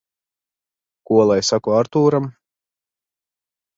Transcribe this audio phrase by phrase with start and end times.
[1.11, 2.31] Ko lai saku Artūram?